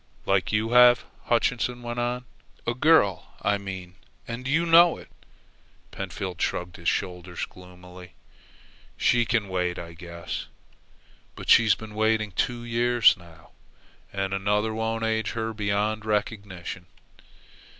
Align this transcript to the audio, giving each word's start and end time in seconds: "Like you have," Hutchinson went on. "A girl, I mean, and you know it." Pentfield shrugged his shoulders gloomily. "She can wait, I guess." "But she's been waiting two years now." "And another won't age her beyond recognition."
"Like 0.25 0.51
you 0.51 0.71
have," 0.71 1.03
Hutchinson 1.25 1.83
went 1.83 1.99
on. 1.99 2.25
"A 2.65 2.73
girl, 2.73 3.35
I 3.43 3.59
mean, 3.59 3.97
and 4.27 4.47
you 4.47 4.65
know 4.65 4.97
it." 4.97 5.09
Pentfield 5.91 6.41
shrugged 6.41 6.77
his 6.77 6.89
shoulders 6.89 7.45
gloomily. 7.45 8.13
"She 8.97 9.25
can 9.25 9.47
wait, 9.47 9.77
I 9.77 9.93
guess." 9.93 10.47
"But 11.35 11.51
she's 11.51 11.75
been 11.75 11.93
waiting 11.93 12.31
two 12.31 12.63
years 12.63 13.15
now." 13.15 13.51
"And 14.11 14.33
another 14.33 14.73
won't 14.73 15.03
age 15.03 15.33
her 15.33 15.53
beyond 15.53 16.03
recognition." 16.03 16.87